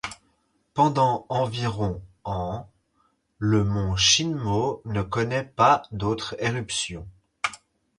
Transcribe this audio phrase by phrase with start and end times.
[0.73, 2.67] Pendant environ ans,
[3.37, 7.07] le mont Shinmoe ne connait pas d'autre éruption.